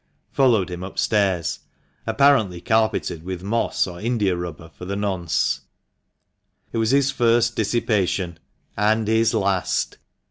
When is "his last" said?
9.07-9.99